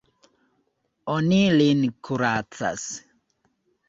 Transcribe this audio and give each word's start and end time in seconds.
Oni 1.15 1.37
lin 1.55 1.83
kuracas. 2.09 2.87